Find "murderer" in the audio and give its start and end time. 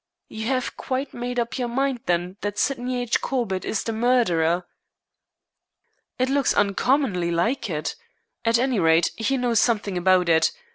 3.93-4.65